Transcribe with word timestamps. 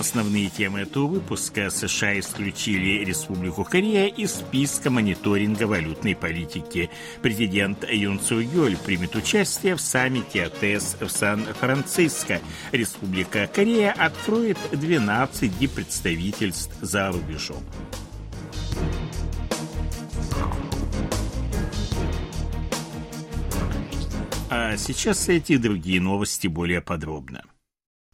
Основные 0.00 0.48
темы 0.48 0.80
этого 0.80 1.06
выпуска 1.08 1.68
США 1.68 2.18
исключили 2.18 3.04
Республику 3.04 3.64
Корея 3.64 4.06
из 4.06 4.36
списка 4.36 4.88
мониторинга 4.88 5.64
валютной 5.64 6.16
политики. 6.16 6.88
Президент 7.20 7.84
Юн 7.86 8.18
Цу 8.18 8.38
Йоль 8.38 8.78
примет 8.78 9.14
участие 9.14 9.76
в 9.76 9.80
саммите 9.82 10.44
АТС 10.44 10.96
в 11.00 11.08
Сан-Франциско. 11.10 12.40
Республика 12.72 13.46
Корея 13.46 13.92
откроет 13.92 14.56
12 14.72 15.58
дипредставительств 15.58 16.74
за 16.80 17.12
рубежом. 17.12 17.62
А 24.48 24.78
сейчас 24.78 25.28
эти 25.28 25.58
другие 25.58 26.00
новости 26.00 26.46
более 26.46 26.80
подробно. 26.80 27.44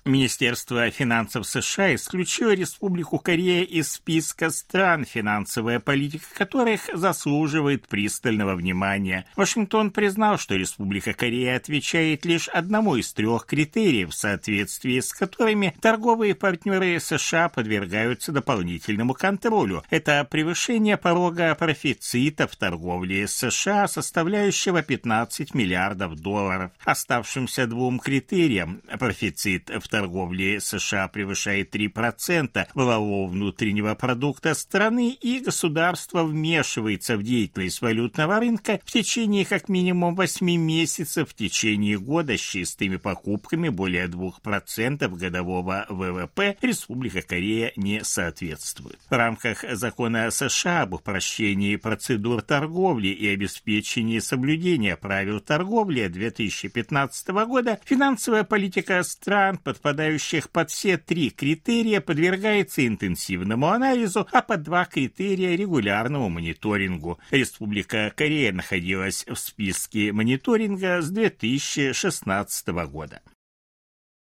Министерство 0.06 0.88
финансов 0.92 1.48
США 1.48 1.92
исключило 1.96 2.55
Республику 2.55 3.19
Корея 3.19 3.64
из 3.64 3.91
списка 3.91 4.51
стран, 4.51 5.05
финансовая 5.05 5.80
политика 5.80 6.27
которых 6.33 6.83
заслуживает 6.95 7.88
пристального 7.88 8.55
внимания. 8.55 9.27
Вашингтон 9.34 9.91
признал, 9.91 10.38
что 10.38 10.55
Республика 10.55 11.12
Корея 11.12 11.56
отвечает 11.56 12.24
лишь 12.24 12.47
одному 12.47 12.95
из 12.95 13.12
трех 13.12 13.47
критериев, 13.47 14.11
в 14.11 14.14
соответствии 14.14 15.00
с 15.00 15.12
которыми 15.12 15.74
торговые 15.80 16.36
партнеры 16.36 17.00
США 17.00 17.48
подвергаются 17.48 18.31
дополнительному 18.31 19.12
контролю. 19.12 19.83
Это 19.91 20.25
превышение 20.31 20.97
порога 20.97 21.53
профицита 21.56 22.47
в 22.47 22.55
торговле 22.55 23.27
США, 23.27 23.88
составляющего 23.88 24.83
15 24.83 25.53
миллиардов 25.53 26.14
долларов. 26.14 26.70
Оставшимся 26.84 27.66
двум 27.66 27.98
критериям 27.98 28.83
профицит 29.00 29.69
в 29.69 29.88
торговли 29.97 30.58
США 30.61 31.08
превышает 31.08 31.75
3% 31.75 32.69
валового 32.75 33.28
внутреннего 33.28 33.94
продукта 33.94 34.53
страны, 34.55 35.16
и 35.19 35.41
государство 35.41 36.22
вмешивается 36.22 37.16
в 37.16 37.22
деятельность 37.22 37.80
валютного 37.80 38.38
рынка 38.38 38.78
в 38.84 38.92
течение 38.92 39.47
как 39.47 39.70
минимум 39.70 40.14
8 40.14 40.44
месяцев 40.56 41.30
в 41.30 41.34
течение 41.34 41.98
года 41.98 42.36
с 42.36 42.41
чистыми 42.41 42.97
покупками 42.97 43.70
более 43.70 44.06
2% 44.06 45.08
годового 45.16 45.86
ВВП 45.88 46.58
Республика 46.60 47.22
Корея 47.22 47.72
не 47.77 48.05
соответствует. 48.05 48.98
В 49.08 49.14
рамках 49.14 49.64
закона 49.72 50.31
США 50.31 50.83
об 50.83 50.92
упрощении 50.92 51.77
процедур 51.77 52.42
торговли 52.42 53.08
и 53.08 53.27
обеспечении 53.28 54.19
соблюдения 54.19 54.97
правил 54.97 55.41
торговли 55.41 56.06
2015 56.06 57.28
года 57.47 57.78
финансовая 57.86 58.44
политика 58.44 59.03
стран 59.03 59.56
под 59.56 59.81
подпадающих 59.87 60.51
под 60.51 60.70
все 60.70 60.98
три 60.98 61.31
критерия, 61.31 62.01
подвергается 62.01 62.84
интенсивному 62.84 63.69
анализу, 63.69 64.27
а 64.33 64.43
под 64.43 64.65
два 64.65 64.84
критерия– 64.84 65.55
регулярному 65.56 66.28
мониторингу. 66.28 67.20
Республика 67.31 68.12
Корея 68.17 68.53
находилась 68.53 69.25
в 69.28 69.37
списке 69.37 70.12
мониторинга 70.12 71.01
с 71.03 71.11
2016 71.11 72.67
года. 72.91 73.20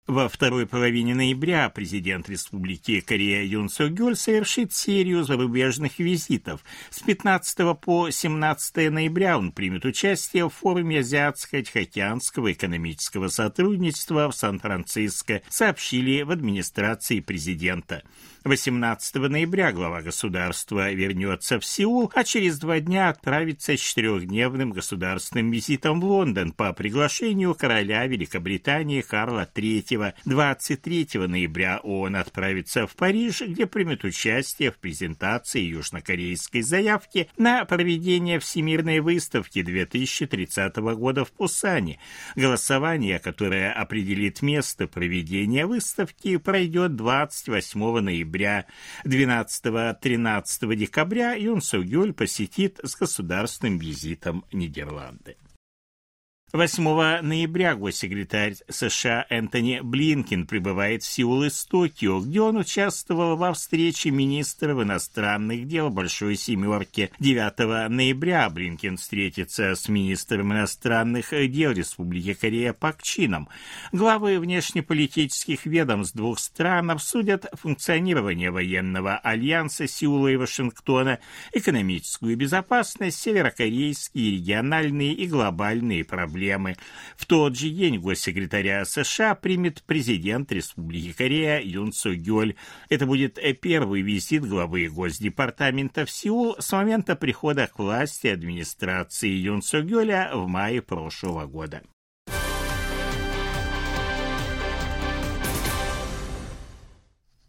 Во 0.08 0.30
второй 0.30 0.68
половине 0.68 1.16
ноября 1.16 1.68
президент 1.70 2.30
Республики 2.30 3.00
Корея 3.02 3.44
Юн 3.44 3.70
Сок 3.70 3.90
Гёль 3.90 4.16
совершит 4.16 4.72
серию 4.72 5.24
зарубежных 5.24 5.98
визитов. 5.98 6.64
С 6.92 7.00
15 7.00 7.80
по 7.80 8.12
17 8.12 8.92
ноября 8.92 9.36
он 9.40 9.52
примет 9.52 9.84
участие 9.84 10.48
в 10.48 10.54
форуме 10.54 11.00
Азиатско-Тихоокеанского 11.00 12.52
экономического 12.52 13.30
сотрудничества 13.30 14.30
в 14.30 14.36
Сан-Франциско, 14.36 15.42
сообщили 15.50 16.22
в 16.22 16.30
администрации 16.30 17.20
президента. 17.20 18.04
18 18.46 19.16
ноября 19.16 19.72
глава 19.72 20.04
государства 20.04 20.92
вернется 20.92 21.60
в 21.60 21.66
Сеул, 21.66 22.12
а 22.14 22.24
через 22.24 22.60
два 22.60 22.80
дня 22.80 23.10
отправится 23.10 23.76
с 23.76 23.80
четырехдневным 23.80 24.70
государственным 24.70 25.50
визитом 25.50 26.00
в 26.00 26.06
Лондон 26.06 26.52
по 26.52 26.72
приглашению 26.72 27.56
короля 27.56 28.06
Великобритании 28.06 29.02
Карла 29.02 29.50
III. 29.52 30.14
23 30.26 31.08
ноября 31.28 31.80
он 31.82 32.16
отправится 32.16 32.86
в 32.86 32.96
Париж, 32.96 33.42
где 33.42 33.66
примет 33.66 34.04
участие 34.04 34.70
в 34.70 34.78
презентации 34.78 35.62
южнокорейской 35.62 36.62
заявки 36.62 37.28
на 37.38 37.66
проведение 37.66 38.38
Всемирной 38.38 39.00
выставки 39.00 39.64
2030 39.64 40.76
года 40.76 41.26
в 41.26 41.32
Пусане. 41.32 41.98
Голосование, 42.36 43.18
которое 43.18 43.74
определит 43.74 44.44
место 44.44 44.86
проведения 44.86 45.66
выставки, 45.66 46.38
пройдет 46.38 46.96
28 46.96 48.02
ноября 48.02 48.35
ноября. 48.36 48.66
12-13 49.06 50.76
декабря 50.76 51.34
Юн 51.34 51.62
Сугюль 51.62 52.14
посетит 52.14 52.80
с 52.84 52.96
государственным 52.96 53.78
визитом 53.78 54.46
Нидерланды. 54.52 55.38
8 56.56 57.22
ноября 57.22 57.76
госсекретарь 57.76 58.56
США 58.70 59.26
Энтони 59.30 59.82
Блинкин 59.84 60.48
прибывает 60.48 61.04
в 61.04 61.06
Сеул 61.06 61.44
из 61.44 61.66
Токио, 61.66 62.22
где 62.22 62.40
он 62.40 62.56
участвовал 62.56 63.36
во 63.36 63.52
встрече 63.52 64.10
министров 64.10 64.82
иностранных 64.82 65.68
дел 65.68 65.90
Большой 65.90 66.38
Семерки. 66.38 67.12
9 67.20 67.90
ноября 67.90 68.50
Блинкин 68.50 68.96
встретится 68.96 69.76
с 69.76 69.90
министром 69.90 70.54
иностранных 70.54 71.32
дел 71.52 71.74
Республики 71.74 72.34
Корея 72.34 72.72
Пак 72.72 73.04
Чином. 73.04 73.50
Главы 73.92 74.40
внешнеполитических 74.40 75.66
ведомств 75.66 76.16
двух 76.16 76.40
стран 76.40 76.90
обсудят 76.90 77.48
функционирование 77.52 78.50
военного 78.50 79.18
альянса 79.18 79.88
Сеула 79.88 80.30
и 80.30 80.38
Вашингтона, 80.38 81.20
экономическую 81.52 82.38
безопасность, 82.38 83.20
северокорейские 83.20 84.38
региональные 84.38 85.12
и 85.12 85.28
глобальные 85.28 86.06
проблемы 86.06 86.45
проблемы. 86.46 86.78
В 87.16 87.26
тот 87.26 87.58
же 87.58 87.70
день 87.70 88.00
госсекретаря 88.00 88.86
США 88.86 89.36
примет 89.36 89.84
президент 89.84 90.52
Республики 90.52 91.14
Корея 91.14 91.60
Юн 91.62 91.92
Су 91.92 92.16
Гёль. 92.16 92.56
Это 92.90 93.06
будет 93.06 93.40
первый 93.62 94.02
визит 94.02 94.46
главы 94.46 94.88
Госдепартамента 94.90 96.06
в 96.06 96.12
Сеул 96.12 96.56
с 96.60 96.72
момента 96.72 97.16
прихода 97.16 97.68
к 97.68 97.80
власти 97.80 98.28
администрации 98.28 99.30
Юн 99.30 99.62
Су 99.62 99.82
Гёля 99.82 100.32
в 100.34 100.48
мае 100.48 100.82
прошлого 100.82 101.46
года. 101.46 101.82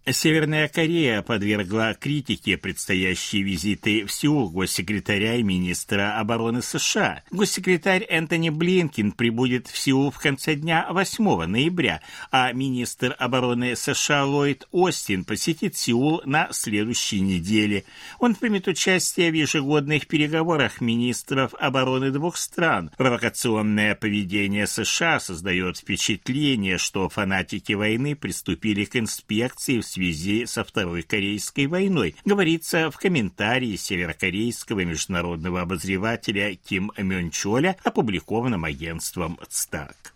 Северная 0.08 0.68
Корея 0.68 1.20
подвергла 1.20 1.92
критике 1.92 2.56
предстоящие 2.56 3.42
визиты 3.42 4.06
в 4.06 4.12
Сеул 4.12 4.50
госсекретаря 4.50 5.34
и 5.34 5.42
министра 5.42 6.20
обороны 6.20 6.62
США. 6.62 7.24
Госсекретарь 7.32 8.06
Энтони 8.08 8.50
Блинкин 8.50 9.10
прибудет 9.10 9.66
в 9.66 9.76
Сеул 9.76 10.12
в 10.12 10.18
конце 10.20 10.54
дня 10.54 10.86
8 10.90 11.46
ноября, 11.46 12.02
а 12.30 12.52
министр 12.52 13.16
обороны 13.18 13.74
США 13.74 14.24
Ллойд 14.26 14.68
Остин 14.70 15.24
посетит 15.24 15.76
Сеул 15.76 16.22
на 16.24 16.52
следующей 16.52 17.18
неделе. 17.18 17.84
Он 18.20 18.36
примет 18.36 18.68
участие 18.68 19.32
в 19.32 19.34
ежегодных 19.34 20.06
переговорах 20.06 20.80
министров 20.80 21.52
обороны 21.58 22.12
двух 22.12 22.36
стран. 22.36 22.92
Провокационное 22.96 23.96
поведение 23.96 24.68
США 24.68 25.18
создает 25.18 25.78
впечатление, 25.78 26.78
что 26.78 27.08
фанатики 27.08 27.72
войны 27.72 28.14
приступили 28.14 28.84
к 28.84 28.94
инспекции 28.94 29.80
в 29.80 29.95
связи 29.96 30.44
со 30.44 30.62
Второй 30.62 31.02
Корейской 31.02 31.66
войной, 31.66 32.16
говорится 32.26 32.90
в 32.90 32.98
комментарии 32.98 33.76
северокорейского 33.76 34.84
международного 34.84 35.62
обозревателя 35.62 36.54
Ким 36.54 36.92
Мёнчоля, 36.98 37.76
опубликованном 37.82 38.64
агентством 38.64 39.38
ЦТАК. 39.48 40.15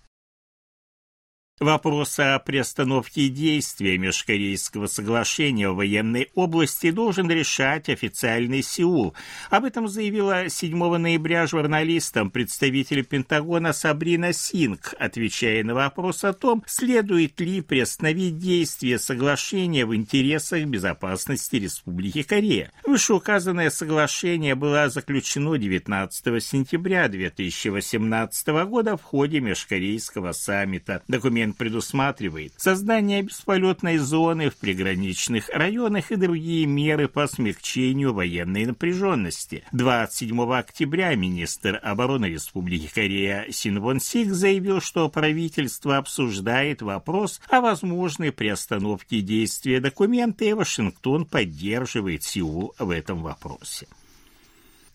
Вопрос 1.60 2.18
о 2.18 2.38
приостановке 2.38 3.28
действия 3.28 3.98
межкорейского 3.98 4.86
соглашения 4.86 5.68
в 5.68 5.76
военной 5.76 6.30
области 6.34 6.90
должен 6.90 7.30
решать 7.30 7.90
официальный 7.90 8.62
Сеул. 8.62 9.12
Об 9.50 9.66
этом 9.66 9.86
заявила 9.86 10.48
7 10.48 10.96
ноября 10.96 11.46
журналистам 11.46 12.30
представитель 12.30 13.04
Пентагона 13.04 13.74
Сабрина 13.74 14.32
Синг, 14.32 14.94
отвечая 14.98 15.62
на 15.62 15.74
вопрос 15.74 16.24
о 16.24 16.32
том, 16.32 16.64
следует 16.66 17.38
ли 17.40 17.60
приостановить 17.60 18.38
действие 18.38 18.98
соглашения 18.98 19.84
в 19.84 19.94
интересах 19.94 20.64
безопасности 20.64 21.56
Республики 21.56 22.22
Корея. 22.22 22.72
Вышеуказанное 22.86 23.68
соглашение 23.68 24.54
было 24.54 24.88
заключено 24.88 25.58
19 25.58 26.42
сентября 26.42 27.06
2018 27.08 28.48
года 28.64 28.96
в 28.96 29.02
ходе 29.02 29.40
межкорейского 29.40 30.32
саммита. 30.32 31.02
Документ 31.06 31.49
дизайн 31.50 31.52
предусматривает 31.52 32.52
создание 32.56 33.22
бесполетной 33.22 33.98
зоны 33.98 34.50
в 34.50 34.56
приграничных 34.56 35.48
районах 35.50 36.10
и 36.10 36.16
другие 36.16 36.66
меры 36.66 37.08
по 37.08 37.26
смягчению 37.26 38.12
военной 38.12 38.66
напряженности. 38.66 39.64
27 39.72 40.40
октября 40.52 41.14
министр 41.14 41.80
обороны 41.82 42.26
Республики 42.26 42.90
Корея 42.92 43.46
Син 43.50 43.80
Вон 43.80 44.00
Сик 44.00 44.32
заявил, 44.32 44.80
что 44.80 45.08
правительство 45.08 45.96
обсуждает 45.96 46.82
вопрос 46.82 47.40
о 47.48 47.60
возможной 47.60 48.32
приостановке 48.32 49.20
действия 49.20 49.80
документа, 49.80 50.44
и 50.44 50.52
Вашингтон 50.52 51.24
поддерживает 51.24 52.22
Сеул 52.22 52.74
в 52.78 52.90
этом 52.90 53.22
вопросе. 53.22 53.86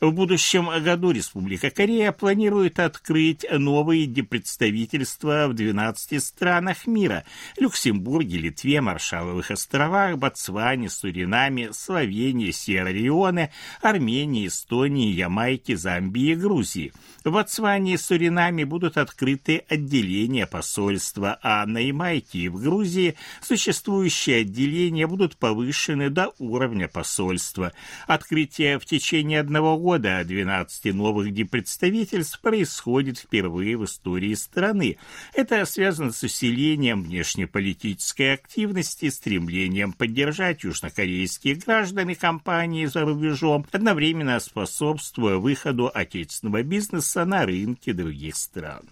В 0.01 0.11
будущем 0.11 0.67
году 0.83 1.11
Республика 1.11 1.69
Корея 1.69 2.11
планирует 2.11 2.79
открыть 2.79 3.45
новые 3.49 4.07
депредставительства 4.07 5.47
в 5.47 5.53
12 5.53 6.21
странах 6.21 6.85
мира– 6.85 7.23
Люксембурге, 7.57 8.37
Литве, 8.39 8.81
Маршаловых 8.81 9.51
островах, 9.51 10.17
Ботсване, 10.17 10.89
Суринаме, 10.89 11.71
Словении, 11.71 12.51
Сьерра-Леоне, 12.51 13.51
Армении, 13.81 14.47
Эстонии, 14.47 15.13
Ямайке, 15.13 15.77
Замбии 15.77 16.33
и 16.33 16.35
Грузии. 16.35 16.91
В 17.23 17.31
Ботсване 17.31 17.93
и 17.93 17.97
Суринаме 17.97 18.65
будут 18.65 18.97
открыты 18.97 19.63
отделения 19.69 20.45
посольства, 20.45 21.39
а 21.41 21.65
на 21.65 21.77
Ямайке 21.77 22.39
и 22.39 22.49
в 22.49 22.61
Грузии 22.61 23.15
существующие 23.41 24.41
отделения 24.41 25.07
будут 25.07 25.37
повышены 25.37 26.09
до 26.09 26.33
уровня 26.37 26.89
посольства. 26.89 27.71
Открытие 28.07 28.77
в 28.77 28.85
течение 28.85 29.39
одного 29.39 29.77
года 29.77 29.84
года 29.85 30.23
12 30.25 30.95
новых 30.95 31.31
дипредставительств 31.31 32.41
происходит 32.41 33.19
впервые 33.19 33.77
в 33.77 33.85
истории 33.85 34.33
страны. 34.33 34.97
Это 35.35 35.63
связано 35.65 36.11
с 36.11 36.23
усилением 36.23 37.03
внешнеполитической 37.03 38.33
активности, 38.33 39.11
стремлением 39.11 39.93
поддержать 39.93 40.63
южнокорейских 40.63 41.59
граждан 41.59 42.09
и 42.09 42.15
компании 42.15 42.87
за 42.87 43.01
рубежом, 43.01 43.67
одновременно 43.71 44.39
способствуя 44.39 45.35
выходу 45.35 45.91
отечественного 45.93 46.63
бизнеса 46.63 47.23
на 47.23 47.45
рынки 47.45 47.91
других 47.91 48.37
стран. 48.37 48.89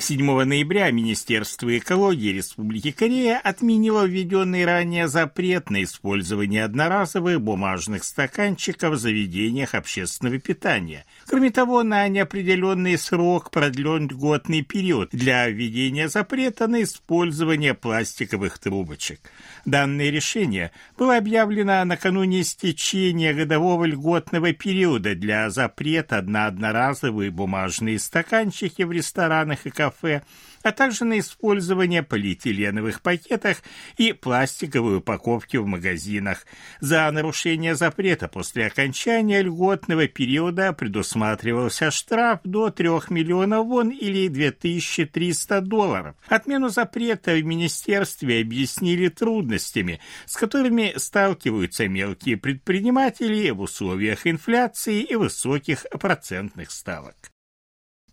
7 0.00 0.44
ноября 0.44 0.90
Министерство 0.90 1.76
экологии 1.76 2.32
Республики 2.32 2.90
Корея 2.90 3.38
отменило 3.38 4.06
введенный 4.06 4.64
ранее 4.64 5.08
запрет 5.08 5.68
на 5.68 5.82
использование 5.82 6.64
одноразовых 6.64 7.42
бумажных 7.42 8.04
стаканчиков 8.04 8.94
в 8.94 8.98
заведениях 8.98 9.74
общественного 9.74 10.38
питания. 10.38 11.04
Кроме 11.26 11.50
того, 11.50 11.82
на 11.82 12.08
неопределенный 12.08 12.96
срок 12.96 13.50
продлен 13.50 14.08
льготный 14.08 14.62
период 14.62 15.10
для 15.12 15.46
введения 15.48 16.08
запрета 16.08 16.66
на 16.66 16.82
использование 16.82 17.74
пластиковых 17.74 18.58
трубочек. 18.58 19.20
Данное 19.66 20.08
решение 20.08 20.70
было 20.96 21.18
объявлено 21.18 21.84
накануне 21.84 22.40
истечения 22.40 23.34
годового 23.34 23.84
льготного 23.84 24.54
периода 24.54 25.14
для 25.14 25.50
запрета 25.50 26.22
на 26.22 26.46
одноразовые 26.46 27.30
бумажные 27.30 27.98
стаканчики 27.98 28.82
в 28.82 28.92
ресторанах 28.92 29.66
и 29.66 29.70
кафе 29.70 29.89
кафе, 29.90 30.22
а 30.62 30.72
также 30.72 31.04
на 31.04 31.18
использование 31.18 32.02
полиэтиленовых 32.02 33.02
пакетах 33.02 33.58
и 33.96 34.12
пластиковой 34.12 34.98
упаковки 34.98 35.56
в 35.56 35.66
магазинах. 35.66 36.46
За 36.80 37.10
нарушение 37.10 37.74
запрета 37.74 38.28
после 38.28 38.66
окончания 38.66 39.42
льготного 39.42 40.06
периода 40.06 40.72
предусматривался 40.72 41.90
штраф 41.90 42.40
до 42.44 42.70
3 42.70 42.88
миллионов 43.10 43.66
вон 43.66 43.90
или 43.90 44.28
2300 44.28 45.60
долларов. 45.62 46.14
Отмену 46.28 46.68
запрета 46.68 47.32
в 47.32 47.44
министерстве 47.44 48.40
объяснили 48.40 49.08
трудностями, 49.08 50.00
с 50.26 50.36
которыми 50.36 50.92
сталкиваются 50.96 51.88
мелкие 51.88 52.36
предприниматели 52.36 53.50
в 53.50 53.60
условиях 53.60 54.26
инфляции 54.26 55.02
и 55.02 55.16
высоких 55.16 55.86
процентных 55.98 56.70
ставок. 56.70 57.16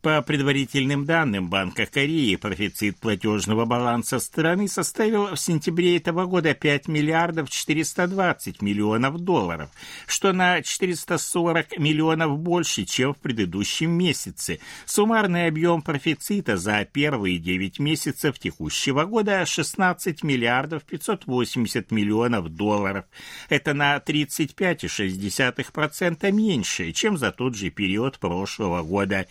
По 0.07 0.21
предварительным 0.21 1.03
данным 1.03 1.49
Банка 1.49 1.85
Кореи, 1.85 2.37
профицит 2.37 2.97
платежного 2.97 3.65
баланса 3.65 4.19
страны 4.19 4.69
составил 4.69 5.35
в 5.35 5.37
сентябре 5.37 5.97
этого 5.97 6.25
года 6.25 6.53
5 6.53 6.87
миллиардов 6.87 7.49
420 7.49 8.61
миллионов 8.61 9.19
долларов, 9.19 9.69
что 10.05 10.31
на 10.31 10.61
440 10.61 11.77
миллионов 11.77 12.39
больше, 12.39 12.85
чем 12.85 13.15
в 13.15 13.17
предыдущем 13.17 13.91
месяце. 13.91 14.61
Суммарный 14.85 15.47
объем 15.47 15.81
профицита 15.81 16.55
за 16.55 16.85
первые 16.85 17.37
9 17.37 17.79
месяцев 17.79 18.39
текущего 18.39 19.03
года 19.03 19.45
16 19.45 20.23
миллиардов 20.23 20.83
580 20.83 21.91
миллионов 21.91 22.55
долларов. 22.55 23.03
Это 23.49 23.73
на 23.73 23.97
35,6% 23.97 26.31
меньше, 26.31 26.93
чем 26.93 27.17
за 27.17 27.33
тот 27.33 27.57
же 27.57 27.71
период 27.71 28.19
прошлого 28.19 28.83
года. 28.83 29.27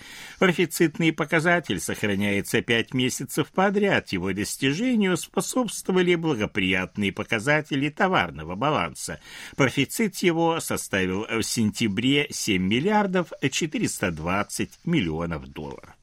Профицитный 0.67 1.13
показатель 1.13 1.79
сохраняется 1.79 2.61
пять 2.61 2.93
месяцев 2.93 3.53
подряд. 3.53 4.09
Его 4.09 4.33
достижению 4.33 5.17
способствовали 5.17 6.17
благоприятные 6.17 7.13
показатели 7.13 7.89
товарного 7.89 8.57
баланса. 8.57 9.21
Профицит 9.55 10.17
его 10.17 10.59
составил 10.59 11.25
в 11.25 11.45
сентябре 11.45 12.27
7 12.31 12.61
миллиардов 12.61 13.33
420 13.49 14.81
миллионов 14.85 15.47
долларов. 15.47 15.96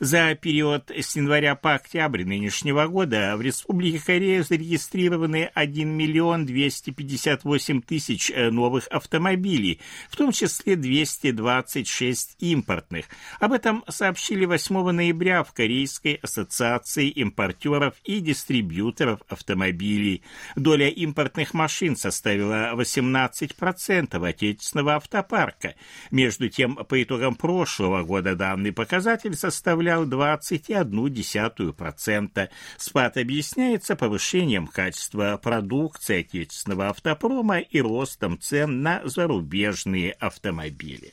За 0.00 0.34
период 0.34 0.90
с 0.90 1.14
января 1.14 1.54
по 1.56 1.74
октябрь 1.74 2.24
нынешнего 2.24 2.86
года 2.86 3.34
в 3.36 3.42
Республике 3.42 4.00
Корея 4.02 4.42
зарегистрированы 4.42 5.50
1 5.52 5.88
миллион 5.90 6.46
258 6.46 7.82
тысяч 7.82 8.30
э, 8.30 8.48
новых 8.48 8.86
автомобилей, 8.86 9.78
в 10.08 10.16
том 10.16 10.32
числе 10.32 10.76
226 10.76 12.36
импортных. 12.38 13.04
Об 13.40 13.52
этом 13.52 13.84
сообщили 13.88 14.46
8 14.46 14.90
ноября 14.90 15.44
в 15.44 15.52
Корейской 15.52 16.14
ассоциации 16.14 17.10
импортеров 17.10 17.92
и 18.02 18.20
дистрибьюторов 18.20 19.20
автомобилей. 19.28 20.22
Доля 20.56 20.88
импортных 20.88 21.52
машин 21.52 21.94
составила 21.94 22.72
18% 22.74 24.26
отечественного 24.26 24.94
автопарка. 24.94 25.74
Между 26.10 26.48
тем, 26.48 26.76
по 26.76 27.02
итогам 27.02 27.34
прошлого 27.34 28.02
года 28.02 28.34
данный 28.34 28.72
показатель 28.72 29.36
составлял 29.36 29.89
составлял 29.90 30.06
21,1%. 30.06 32.48
Спад 32.76 33.16
объясняется 33.16 33.96
повышением 33.96 34.68
качества 34.68 35.40
продукции 35.42 36.20
отечественного 36.20 36.90
автопрома 36.90 37.60
и 37.60 37.80
ростом 37.80 38.38
цен 38.40 38.82
на 38.82 39.00
зарубежные 39.04 40.12
автомобили. 40.12 41.12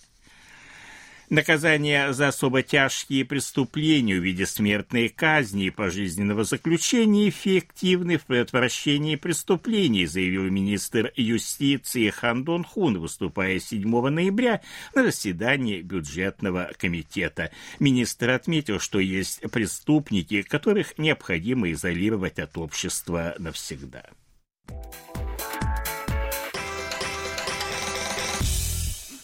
Наказание 1.30 2.14
за 2.14 2.30
особо 2.30 2.64
тяжкие 2.64 3.26
преступления 3.26 4.18
в 4.18 4.24
виде 4.24 4.46
смертной 4.46 5.10
казни 5.10 5.66
и 5.66 5.70
пожизненного 5.70 6.46
заключения 6.46 7.28
эффективны 7.28 8.18
в 8.18 8.24
предотвращении 8.24 9.18
преступлений, 9.18 10.06
заявил 10.06 10.44
министр 10.44 11.12
юстиции 11.18 12.12
Хан 12.12 12.46
Дон 12.46 12.64
Хун, 12.64 13.00
выступая 13.00 13.60
7 13.60 14.08
ноября 14.08 14.62
на 14.96 15.04
заседании 15.04 15.82
бюджетного 15.82 16.72
комитета. 16.78 17.52
Министр 17.80 18.30
отметил, 18.30 18.80
что 18.80 19.00
есть 19.00 19.42
преступники, 19.52 20.44
которых 20.44 20.98
необходимо 20.98 21.70
изолировать 21.74 22.40
от 22.40 22.58
общества 22.58 23.36
навсегда. 23.38 24.06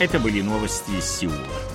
Это 0.00 0.18
были 0.18 0.42
новости 0.42 0.90
из 0.98 1.04
Сеула. 1.04 1.69